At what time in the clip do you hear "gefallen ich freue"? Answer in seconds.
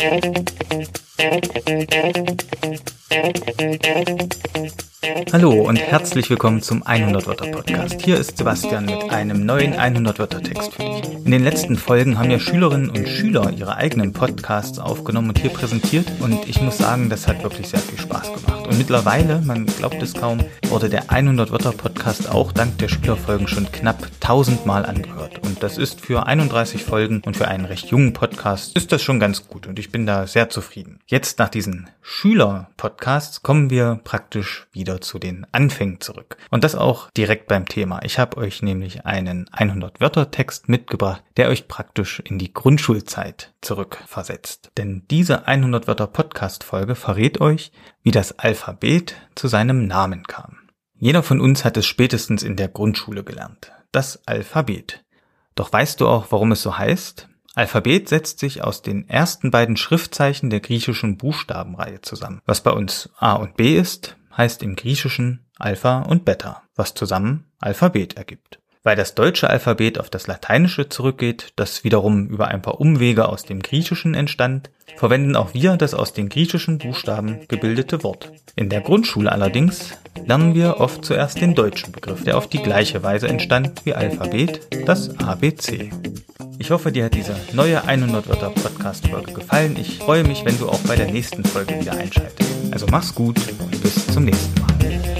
89.32-90.22